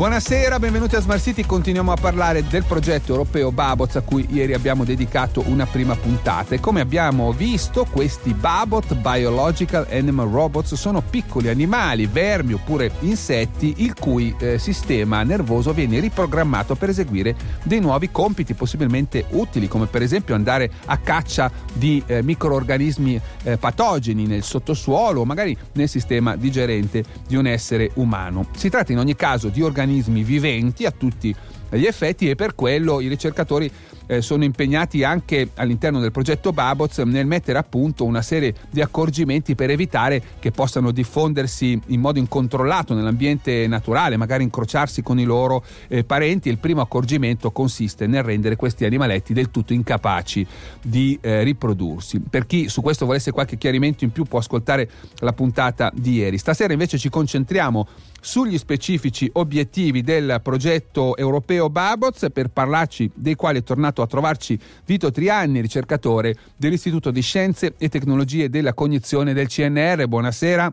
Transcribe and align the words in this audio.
Buonasera, 0.00 0.58
benvenuti 0.58 0.96
a 0.96 1.00
Smart 1.00 1.20
City. 1.20 1.44
Continuiamo 1.44 1.92
a 1.92 1.96
parlare 1.96 2.42
del 2.46 2.64
progetto 2.64 3.12
europeo 3.12 3.52
Babots 3.52 3.96
a 3.96 4.00
cui 4.00 4.26
ieri 4.30 4.54
abbiamo 4.54 4.82
dedicato 4.82 5.42
una 5.46 5.66
prima 5.66 5.94
puntata. 5.94 6.54
E 6.54 6.58
come 6.58 6.80
abbiamo 6.80 7.32
visto, 7.32 7.84
questi 7.84 8.32
Babot 8.32 8.94
Biological 8.94 9.86
Animal 9.90 10.30
Robots 10.30 10.74
sono 10.74 11.02
piccoli 11.02 11.50
animali, 11.50 12.06
vermi 12.06 12.54
oppure 12.54 12.90
insetti, 13.00 13.74
il 13.84 13.92
cui 13.92 14.34
eh, 14.38 14.58
sistema 14.58 15.22
nervoso 15.22 15.74
viene 15.74 16.00
riprogrammato 16.00 16.76
per 16.76 16.88
eseguire 16.88 17.36
dei 17.62 17.80
nuovi 17.80 18.10
compiti 18.10 18.54
possibilmente 18.54 19.26
utili, 19.32 19.68
come 19.68 19.84
per 19.84 20.00
esempio 20.00 20.34
andare 20.34 20.70
a 20.86 20.96
caccia 20.96 21.52
di 21.74 22.02
eh, 22.06 22.22
microorganismi 22.22 23.20
eh, 23.42 23.58
patogeni 23.58 24.24
nel 24.24 24.44
sottosuolo 24.44 25.20
o 25.20 25.24
magari 25.26 25.54
nel 25.74 25.90
sistema 25.90 26.36
digerente 26.36 27.04
di 27.28 27.36
un 27.36 27.46
essere 27.46 27.90
umano. 27.96 28.46
Si 28.56 28.70
tratta 28.70 28.92
in 28.92 28.98
ogni 28.98 29.14
caso 29.14 29.48
di 29.48 29.60
organismi 29.60 29.88
organismi 29.90 30.22
viventi 30.22 30.86
a 30.86 30.92
tutti 30.92 31.34
gli 31.70 31.84
effetti 31.84 32.30
e 32.30 32.34
per 32.36 32.54
quello 32.54 33.00
i 33.00 33.08
ricercatori 33.08 33.70
eh, 34.10 34.22
sono 34.22 34.42
impegnati 34.42 35.04
anche 35.04 35.50
all'interno 35.54 36.00
del 36.00 36.10
progetto 36.10 36.52
Babots 36.52 36.98
nel 36.98 37.26
mettere 37.26 37.58
a 37.58 37.62
punto 37.62 38.04
una 38.04 38.22
serie 38.22 38.52
di 38.68 38.80
accorgimenti 38.80 39.54
per 39.54 39.70
evitare 39.70 40.20
che 40.40 40.50
possano 40.50 40.90
diffondersi 40.90 41.80
in 41.86 42.00
modo 42.00 42.18
incontrollato 42.18 42.92
nell'ambiente 42.92 43.68
naturale, 43.68 44.16
magari 44.16 44.42
incrociarsi 44.42 45.02
con 45.02 45.20
i 45.20 45.24
loro 45.24 45.62
eh, 45.86 46.02
parenti. 46.02 46.48
Il 46.48 46.58
primo 46.58 46.80
accorgimento 46.80 47.52
consiste 47.52 48.08
nel 48.08 48.24
rendere 48.24 48.56
questi 48.56 48.84
animaletti 48.84 49.32
del 49.32 49.52
tutto 49.52 49.72
incapaci 49.72 50.44
di 50.82 51.16
eh, 51.20 51.44
riprodursi. 51.44 52.18
Per 52.18 52.46
chi 52.46 52.68
su 52.68 52.82
questo 52.82 53.06
volesse 53.06 53.30
qualche 53.30 53.58
chiarimento 53.58 54.02
in 54.02 54.10
più 54.10 54.24
può 54.24 54.40
ascoltare 54.40 54.90
la 55.20 55.32
puntata 55.32 55.92
di 55.94 56.14
ieri. 56.14 56.36
Stasera 56.36 56.72
invece 56.72 56.98
ci 56.98 57.08
concentriamo 57.08 57.86
sugli 58.20 58.58
specifici 58.58 59.30
obiettivi 59.34 60.02
del 60.02 60.40
progetto 60.42 61.16
europeo 61.16 61.70
Babots 61.70 62.26
per 62.32 62.48
parlarci 62.48 63.10
dei 63.14 63.34
quali 63.34 63.58
è 63.58 63.62
tornato 63.62 63.99
a 64.02 64.06
trovarci 64.06 64.58
Vito 64.84 65.10
Trianni, 65.10 65.60
ricercatore 65.60 66.34
dell'Istituto 66.56 67.10
di 67.10 67.20
Scienze 67.20 67.74
e 67.78 67.88
Tecnologie 67.88 68.48
della 68.48 68.74
Cognizione 68.74 69.32
del 69.32 69.48
CNR. 69.48 70.06
Buonasera. 70.06 70.72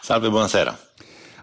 Salve, 0.00 0.30
buonasera. 0.30 0.78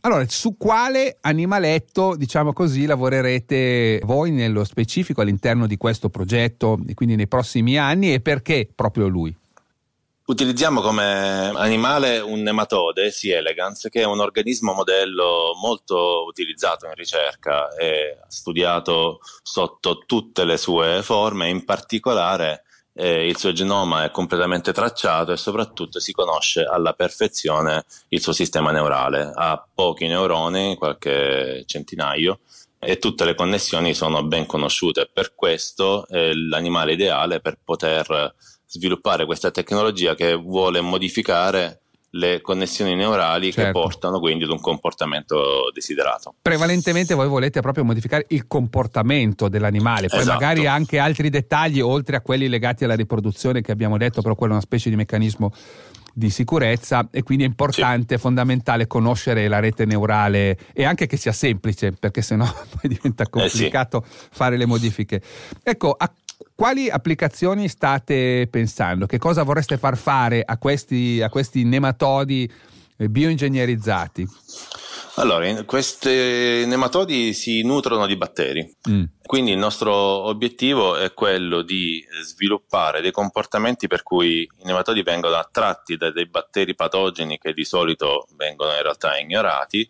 Allora, 0.02 0.24
su 0.28 0.56
quale 0.58 1.18
animaletto, 1.22 2.16
diciamo 2.16 2.54
così, 2.54 2.86
lavorerete 2.86 4.00
voi 4.06 4.32
nello 4.32 4.64
specifico 4.64 5.22
all'interno 5.22 5.68
di 5.68 5.76
questo 5.76 6.10
progetto 6.10 6.80
e 6.88 6.94
quindi 6.94 7.16
nei 7.16 7.28
prossimi 7.28 7.78
anni 7.78 8.14
e 8.14 8.22
perché 8.22 8.70
proprio 8.74 9.08
lui? 9.08 9.36
Utilizziamo 10.30 10.82
come 10.82 11.50
animale 11.56 12.20
un 12.20 12.44
nematode, 12.44 13.10
C. 13.10 13.32
elegans, 13.34 13.88
che 13.90 14.02
è 14.02 14.06
un 14.06 14.20
organismo 14.20 14.74
modello 14.74 15.58
molto 15.60 16.24
utilizzato 16.28 16.86
in 16.86 16.94
ricerca 16.94 17.76
e 17.76 18.20
studiato 18.28 19.22
sotto 19.42 20.04
tutte 20.06 20.46
le 20.46 20.58
sue 20.58 21.02
forme, 21.02 21.50
in 21.50 21.66
particolare 21.66 22.62
eh, 22.94 23.28
il 23.28 23.38
suo 23.38 23.54
genoma 23.54 24.04
è 24.04 24.12
completamente 24.12 24.72
tracciato 24.72 25.32
e 25.32 25.38
soprattutto 25.38 26.00
si 26.00 26.12
conosce 26.12 26.64
alla 26.64 26.94
perfezione 26.94 27.86
il 28.10 28.22
suo 28.22 28.32
sistema 28.32 28.70
neurale. 28.70 29.32
Ha 29.34 29.68
pochi 29.74 30.06
neuroni, 30.06 30.76
qualche 30.76 31.64
centinaio, 31.66 32.42
e 32.78 33.00
tutte 33.00 33.26
le 33.26 33.34
connessioni 33.34 33.96
sono 33.96 34.24
ben 34.24 34.46
conosciute. 34.46 35.10
Per 35.12 35.34
questo 35.34 36.06
è 36.08 36.34
l'animale 36.34 36.94
ideale 36.94 37.40
per 37.40 37.58
poter 37.64 38.36
sviluppare 38.70 39.26
questa 39.26 39.50
tecnologia 39.50 40.14
che 40.14 40.36
vuole 40.36 40.80
modificare 40.80 41.82
le 42.12 42.42
connessioni 42.42 42.96
neurali 42.96 43.52
certo. 43.52 43.66
che 43.66 43.72
portano 43.72 44.20
quindi 44.20 44.44
ad 44.44 44.52
un 44.52 44.60
comportamento 44.60 45.70
desiderato. 45.74 46.36
Prevalentemente 46.42 47.14
voi 47.14 47.28
volete 47.28 47.62
proprio 47.62 47.84
modificare 47.84 48.26
il 48.30 48.48
comportamento 48.48 49.48
dell'animale, 49.48 50.08
poi 50.08 50.20
esatto. 50.20 50.40
magari 50.40 50.68
anche 50.68 51.00
altri 51.00 51.30
dettagli 51.30 51.80
oltre 51.80 52.16
a 52.16 52.22
quelli 52.22 52.48
legati 52.48 52.84
alla 52.84 52.96
riproduzione 52.96 53.62
che 53.62 53.72
abbiamo 53.72 53.98
detto, 53.98 54.22
però 54.22 54.36
quello 54.36 54.54
è 54.54 54.56
una 54.56 54.66
specie 54.66 54.90
di 54.90 54.96
meccanismo 54.96 55.52
di 56.12 56.30
sicurezza 56.30 57.08
e 57.12 57.24
quindi 57.24 57.44
è 57.44 57.48
importante, 57.48 58.16
sì. 58.16 58.22
fondamentale 58.22 58.88
conoscere 58.88 59.48
la 59.48 59.60
rete 59.60 59.86
neurale 59.86 60.58
e 60.74 60.84
anche 60.84 61.06
che 61.06 61.18
sia 61.18 61.32
semplice 61.32 61.92
perché 61.92 62.22
sennò 62.22 62.46
poi 62.70 62.90
diventa 62.90 63.28
complicato 63.30 64.04
eh 64.04 64.08
sì. 64.10 64.28
fare 64.32 64.58
le 64.58 64.66
modifiche. 64.66 65.22
Ecco, 65.64 65.96
a 65.98 66.12
quali 66.56 66.90
applicazioni 66.90 67.68
state 67.68 68.48
pensando? 68.50 69.06
Che 69.06 69.18
cosa 69.18 69.44
vorreste 69.44 69.78
far 69.78 69.98
fare 69.98 70.44
a 70.46 70.58
questi, 70.58 71.22
a 71.22 71.30
questi 71.30 71.64
nematodi 71.64 72.52
eh, 72.98 73.10
bioingegnerizzati? 73.10 74.28
Allora, 75.16 75.64
questi 75.66 76.66
nematodi 76.66 77.34
si 77.34 77.62
nutrono 77.62 78.06
di 78.06 78.16
batteri, 78.16 78.78
mm. 78.90 79.04
quindi 79.22 79.52
il 79.52 79.58
nostro 79.58 79.94
obiettivo 79.94 80.96
è 80.96 81.14
quello 81.14 81.62
di 81.62 82.02
sviluppare 82.24 83.02
dei 83.02 83.12
comportamenti 83.12 83.88
per 83.88 84.02
cui 84.02 84.44
i 84.44 84.64
nematodi 84.64 85.02
vengono 85.02 85.36
attratti 85.36 85.98
da 85.98 86.10
dei 86.10 86.28
batteri 86.28 86.74
patogeni 86.74 87.38
che 87.38 87.52
di 87.52 87.66
solito 87.66 88.28
vengono 88.38 88.72
in 88.72 88.82
realtà 88.82 89.18
ignorati 89.18 89.90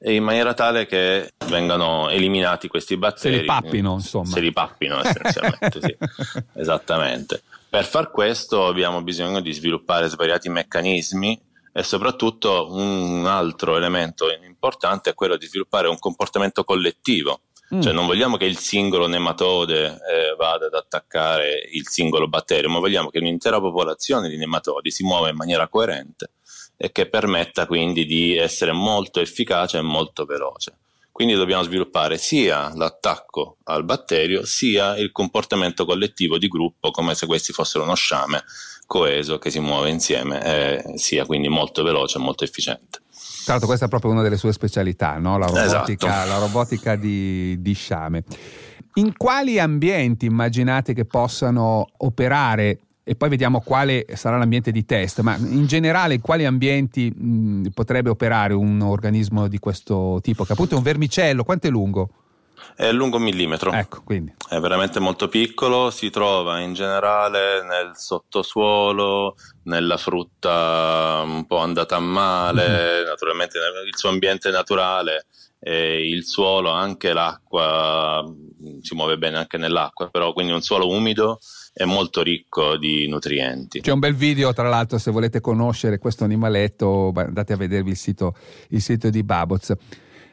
in 0.00 0.22
maniera 0.22 0.54
tale 0.54 0.86
che 0.86 1.32
vengano 1.46 2.08
eliminati 2.08 2.68
questi 2.68 2.96
batteri. 2.96 3.34
Se 3.34 3.40
li 3.40 3.46
pappino, 3.46 3.94
insomma. 3.94 4.26
Se 4.26 4.40
li 4.40 4.52
pappino 4.52 5.00
essenzialmente, 5.00 5.80
sì. 5.80 5.96
Esattamente. 6.54 7.42
Per 7.68 7.84
far 7.84 8.10
questo 8.10 8.66
abbiamo 8.66 9.02
bisogno 9.02 9.40
di 9.40 9.52
sviluppare 9.52 10.08
svariati 10.08 10.48
meccanismi 10.48 11.40
e 11.72 11.82
soprattutto 11.82 12.68
un 12.70 13.26
altro 13.26 13.76
elemento 13.76 14.26
importante 14.46 15.10
è 15.10 15.14
quello 15.14 15.36
di 15.36 15.46
sviluppare 15.46 15.88
un 15.88 15.98
comportamento 15.98 16.64
collettivo. 16.64 17.42
Mm. 17.74 17.82
Cioè 17.82 17.92
non 17.92 18.06
vogliamo 18.06 18.38
che 18.38 18.46
il 18.46 18.56
singolo 18.56 19.06
nematode 19.06 19.84
eh, 19.84 20.34
vada 20.38 20.66
ad 20.66 20.74
attaccare 20.74 21.68
il 21.70 21.86
singolo 21.86 22.26
batterio, 22.26 22.70
ma 22.70 22.78
vogliamo 22.78 23.10
che 23.10 23.18
un'intera 23.18 23.60
popolazione 23.60 24.28
di 24.30 24.38
nematodi 24.38 24.90
si 24.90 25.04
muova 25.04 25.28
in 25.28 25.36
maniera 25.36 25.68
coerente 25.68 26.30
e 26.80 26.92
che 26.92 27.08
permetta 27.08 27.66
quindi 27.66 28.06
di 28.06 28.36
essere 28.36 28.72
molto 28.72 29.20
efficace 29.20 29.78
e 29.78 29.82
molto 29.82 30.24
veloce. 30.24 30.74
Quindi 31.10 31.34
dobbiamo 31.34 31.64
sviluppare 31.64 32.16
sia 32.16 32.70
l'attacco 32.76 33.56
al 33.64 33.84
batterio 33.84 34.46
sia 34.46 34.96
il 34.96 35.10
comportamento 35.10 35.84
collettivo 35.84 36.38
di 36.38 36.46
gruppo 36.46 36.92
come 36.92 37.16
se 37.16 37.26
questi 37.26 37.52
fossero 37.52 37.82
uno 37.82 37.96
sciame 37.96 38.44
coeso 38.86 39.38
che 39.38 39.50
si 39.50 39.58
muove 39.58 39.90
insieme 39.90 40.44
e 40.44 40.96
sia 40.96 41.26
quindi 41.26 41.48
molto 41.48 41.82
veloce 41.82 42.18
e 42.18 42.20
molto 42.20 42.44
efficiente. 42.44 43.00
Tra 43.42 43.56
l'altro 43.56 43.66
questa 43.66 43.86
è 43.86 43.88
proprio 43.88 44.12
una 44.12 44.22
delle 44.22 44.36
sue 44.36 44.52
specialità, 44.52 45.18
no? 45.18 45.38
la 45.38 45.46
robotica, 45.46 46.06
esatto. 46.06 46.28
la 46.28 46.38
robotica 46.38 46.94
di, 46.94 47.60
di 47.60 47.72
sciame. 47.72 48.22
In 48.94 49.16
quali 49.16 49.58
ambienti 49.58 50.26
immaginate 50.26 50.94
che 50.94 51.04
possano 51.04 51.86
operare 51.96 52.78
e 53.08 53.14
poi 53.14 53.30
vediamo 53.30 53.62
quale 53.62 54.04
sarà 54.16 54.36
l'ambiente 54.36 54.70
di 54.70 54.84
test, 54.84 55.20
ma 55.20 55.34
in 55.36 55.64
generale 55.64 56.12
in 56.12 56.20
quali 56.20 56.44
ambienti 56.44 57.10
mh, 57.10 57.68
potrebbe 57.72 58.10
operare 58.10 58.52
un 58.52 58.82
organismo 58.82 59.48
di 59.48 59.58
questo 59.58 60.18
tipo, 60.20 60.44
che 60.44 60.52
appunto 60.52 60.74
è 60.74 60.76
un 60.76 60.82
vermicello, 60.82 61.42
quanto 61.42 61.68
è 61.68 61.70
lungo? 61.70 62.10
È 62.76 62.92
lungo 62.92 63.16
un 63.16 63.22
millimetro. 63.22 63.72
Ecco, 63.72 64.02
quindi. 64.04 64.34
È 64.46 64.58
veramente 64.58 65.00
molto 65.00 65.28
piccolo, 65.28 65.90
si 65.90 66.10
trova 66.10 66.60
in 66.60 66.74
generale 66.74 67.62
nel 67.62 67.92
sottosuolo, 67.94 69.36
nella 69.62 69.96
frutta 69.96 71.22
un 71.24 71.46
po' 71.46 71.58
andata 71.60 71.96
a 71.96 72.00
male, 72.00 72.68
mm-hmm. 72.68 73.06
naturalmente 73.06 73.58
il 73.86 73.96
suo 73.96 74.10
ambiente 74.10 74.50
naturale, 74.50 75.24
il 75.60 76.24
suolo, 76.24 76.70
anche 76.70 77.12
l'acqua, 77.12 78.24
si 78.80 78.94
muove 78.94 79.18
bene 79.18 79.38
anche 79.38 79.58
nell'acqua, 79.58 80.08
però 80.08 80.32
quindi 80.32 80.52
un 80.52 80.62
suolo 80.62 80.88
umido 80.88 81.38
è 81.72 81.84
molto 81.84 82.22
ricco 82.22 82.76
di 82.76 83.08
nutrienti. 83.08 83.80
C'è 83.80 83.92
un 83.92 83.98
bel 83.98 84.14
video, 84.14 84.52
tra 84.52 84.68
l'altro, 84.68 84.98
se 84.98 85.10
volete 85.10 85.40
conoscere 85.40 85.98
questo 85.98 86.24
animaletto, 86.24 87.12
andate 87.14 87.52
a 87.52 87.56
vedervi 87.56 87.90
il 87.90 87.96
sito, 87.96 88.34
il 88.70 88.80
sito 88.80 89.10
di 89.10 89.22
Baboz. 89.22 89.74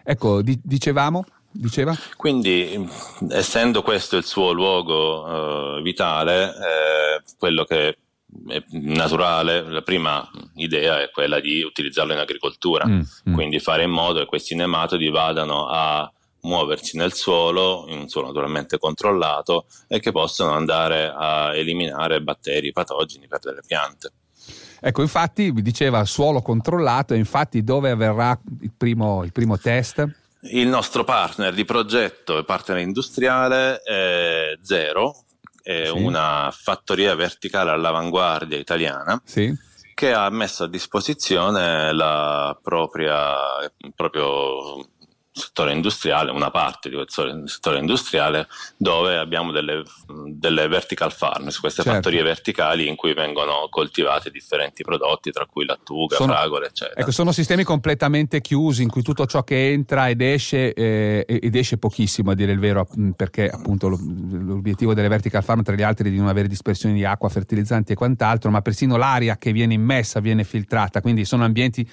Ecco, 0.04 0.42
di, 0.42 0.60
dicevamo? 0.64 1.26
Diceva? 1.52 1.96
Quindi, 2.18 2.88
essendo 3.30 3.82
questo 3.82 4.18
il 4.18 4.26
suo 4.26 4.52
luogo 4.52 5.78
eh, 5.78 5.82
vitale, 5.82 6.48
eh, 6.50 7.24
quello 7.38 7.64
che 7.64 7.98
è 8.48 8.64
naturale, 8.72 9.62
la 9.62 9.82
prima 9.82 10.30
idea 10.56 11.02
è 11.02 11.10
quella 11.12 11.40
di 11.40 11.62
utilizzarlo 11.62 12.14
in 12.14 12.20
agricoltura, 12.20 12.86
mm, 12.88 13.02
mm. 13.30 13.34
quindi 13.34 13.60
fare 13.60 13.84
in 13.84 13.92
modo 13.92 14.20
che 14.20 14.26
questi 14.26 14.56
nematodi 14.56 15.10
vadano 15.10 15.68
a 15.68 16.10
muoversi 16.46 16.96
nel 16.98 17.14
suolo, 17.14 17.86
in 17.90 18.00
un 18.00 18.08
suolo 18.08 18.28
naturalmente 18.28 18.78
controllato, 18.78 19.66
e 19.88 20.00
che 20.00 20.12
possano 20.12 20.52
andare 20.52 21.12
a 21.14 21.56
eliminare 21.56 22.22
batteri 22.22 22.72
patogeni 22.72 23.28
per 23.28 23.40
delle 23.40 23.62
piante. 23.66 24.12
Ecco, 24.80 25.02
infatti 25.02 25.52
vi 25.52 25.62
diceva 25.62 26.06
suolo 26.06 26.42
controllato, 26.42 27.14
infatti 27.16 27.64
dove 27.64 27.90
avverrà 27.90 28.40
il 28.62 28.72
primo, 28.76 29.24
il 29.24 29.32
primo 29.32 29.58
test? 29.58 30.08
Il 30.52 30.68
nostro 30.68 31.04
partner 31.04 31.54
di 31.54 31.66
progetto 31.66 32.38
e 32.38 32.44
partner 32.44 32.78
industriale 32.78 33.82
è 33.82 34.58
Zero, 34.62 35.24
è 35.64 35.86
sì. 35.86 35.92
una 35.92 36.54
fattoria 36.56 37.16
verticale 37.16 37.72
all'avanguardia 37.72 38.60
italiana. 38.60 39.20
Sì 39.26 39.74
che 39.96 40.12
ha 40.14 40.30
messo 40.30 40.66
a 40.66 40.68
disposizione 40.68 41.94
la 41.94 42.56
propria, 42.62 43.34
proprio 43.96 44.86
settore 45.38 45.74
industriale, 45.74 46.32
una 46.32 46.50
parte 46.50 46.88
di 46.88 46.96
quel 46.96 47.10
settore 47.48 47.80
industriale 47.80 48.48
dove 48.78 49.18
abbiamo 49.18 49.52
delle, 49.52 49.84
delle 50.28 50.68
vertical 50.70 51.12
farms, 51.12 51.60
queste 51.60 51.84
certo. 51.84 51.98
fattorie 51.98 52.24
verticali 52.24 52.88
in 52.88 52.96
cui 52.96 53.14
vengono 53.14 53.68
coltivati 53.70 54.32
differenti 54.32 54.84
prodotti, 54.84 55.32
tra 55.32 55.46
cui 55.46 55.66
lattuga, 55.66 56.16
sono, 56.16 56.32
fragole, 56.32 56.68
eccetera. 56.68 57.02
Ecco, 57.02 57.12
sono 57.12 57.34
sistemi 57.34 57.64
completamente 57.64 58.40
chiusi 58.40 58.84
in 58.84 58.90
cui 58.90 59.02
tutto 59.02 59.26
ciò 59.26 59.44
che 59.44 59.74
entra 59.74 60.08
ed 60.08 60.22
esce, 60.22 60.74
eh, 60.74 61.26
ed 61.28 61.56
esce 61.56 61.78
pochissimo, 61.78 62.32
a 62.32 62.34
dire 62.34 62.54
il 62.54 62.60
vero, 62.60 62.88
perché 63.14 63.50
appunto 63.50 63.90
l'obiettivo 63.90 64.94
delle 64.94 65.10
vertical 65.10 65.44
farm, 65.44 65.64
tra 65.64 65.76
gli 65.76 65.82
altri, 65.84 66.08
è 66.08 66.12
di 66.12 66.18
non 66.18 66.30
avere 66.30 66.48
dispersioni 66.48 66.96
di 66.96 67.04
acqua, 67.04 67.28
fertilizzanti 67.28 67.92
e 67.92 67.96
quant'altro, 67.96 68.50
ma 68.52 68.62
persino 68.62 68.96
l'aria 68.96 69.38
che 69.38 69.52
viene 69.52 69.74
immessa 69.74 70.22
viene 70.22 70.46
filtrata, 70.46 71.02
quindi 71.02 71.26
sono 71.26 71.44
ambienti 71.44 71.86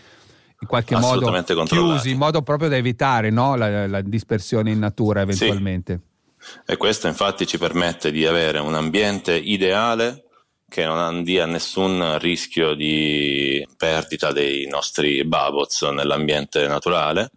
in 0.62 0.68
qualche 0.68 0.96
modo 0.96 1.30
chiusi, 1.64 2.10
in 2.10 2.18
modo 2.18 2.42
proprio 2.42 2.68
da 2.68 2.76
evitare 2.76 3.30
no? 3.30 3.56
la, 3.56 3.88
la, 3.88 4.00
dispersione 4.00 4.70
in 4.70 4.78
natura 4.78 5.22
eventualmente. 5.22 6.00
Sì. 6.38 6.50
E 6.66 6.76
questo 6.76 7.08
infatti 7.08 7.46
ci 7.46 7.58
permette 7.58 8.10
di 8.10 8.24
avere 8.26 8.58
un 8.60 8.74
ambiente 8.74 9.34
ideale 9.34 10.24
che 10.68 10.86
non 10.86 11.22
dia 11.22 11.46
nessun 11.46 12.18
rischio 12.18 12.74
di 12.74 13.66
perdita 13.76 14.32
dei 14.32 14.66
nostri 14.66 15.24
babots 15.24 15.82
nell'ambiente 15.82 16.66
naturale, 16.66 17.30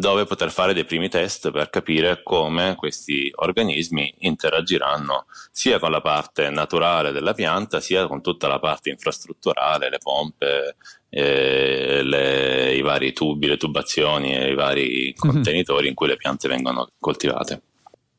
dove 0.00 0.24
poter 0.24 0.50
fare 0.50 0.74
dei 0.74 0.84
primi 0.84 1.08
test 1.08 1.50
per 1.50 1.70
capire 1.70 2.22
come 2.24 2.74
questi 2.74 3.30
organismi 3.32 4.12
interagiranno 4.18 5.26
sia 5.52 5.78
con 5.78 5.90
la 5.90 6.00
parte 6.00 6.50
naturale 6.50 7.12
della 7.12 7.34
pianta, 7.34 7.78
sia 7.80 8.06
con 8.06 8.20
tutta 8.20 8.48
la 8.48 8.58
parte 8.58 8.90
infrastrutturale, 8.90 9.90
le 9.90 9.98
pompe, 9.98 10.76
eh, 11.10 12.02
le, 12.02 12.74
i 12.74 12.80
vari 12.80 13.12
tubi, 13.12 13.46
le 13.46 13.56
tubazioni 13.56 14.34
e 14.34 14.50
i 14.50 14.54
vari 14.54 15.14
mhm. 15.16 15.30
contenitori 15.30 15.88
in 15.88 15.94
cui 15.94 16.08
le 16.08 16.16
piante 16.16 16.48
vengono 16.48 16.88
coltivate. 16.98 17.62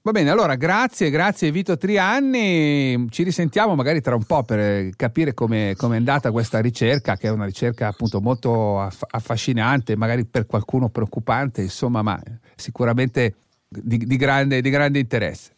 Va 0.04 0.10
bene, 0.10 0.32
allora 0.32 0.56
grazie, 0.56 1.12
grazie 1.12 1.52
Vito 1.52 1.78
Trianni, 1.78 3.06
ci 3.12 3.22
risentiamo 3.22 3.76
magari 3.76 4.02
tra 4.02 4.16
un 4.16 4.24
po' 4.24 4.42
per 4.42 4.90
capire 4.96 5.36
come 5.36 5.74
è 5.74 5.86
andata 5.96 6.32
questa 6.32 6.60
ricerca, 6.60 7.16
che 7.18 7.28
è 7.28 7.30
una 7.30 7.46
ricerca 7.46 7.90
appunto 7.90 8.20
molto 8.20 8.80
affascinante, 8.80 9.96
magari 9.96 10.26
per 10.26 10.48
qualcuno 10.48 10.90
preoccupante, 10.90 11.62
insomma, 11.62 12.02
ma 12.02 12.20
sicuramente 12.56 13.36
di, 13.68 13.98
di, 13.98 14.16
grande, 14.16 14.60
di 14.62 14.70
grande 14.72 14.98
interesse. 14.98 15.54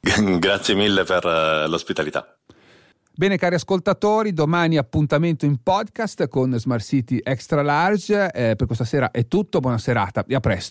grazie 0.38 0.74
mille 0.74 1.04
per 1.04 1.24
uh, 1.24 1.66
l'ospitalità. 1.66 2.36
Bene 3.14 3.38
cari 3.38 3.54
ascoltatori, 3.54 4.34
domani 4.34 4.76
appuntamento 4.76 5.46
in 5.46 5.56
podcast 5.62 6.28
con 6.28 6.52
Smart 6.58 6.84
City 6.84 7.18
Extra 7.22 7.62
Large. 7.62 8.30
Eh, 8.30 8.56
per 8.56 8.66
questa 8.66 8.84
sera 8.84 9.10
è 9.10 9.26
tutto, 9.26 9.60
buona 9.60 9.78
serata 9.78 10.22
e 10.28 10.34
a 10.34 10.40
presto. 10.40 10.64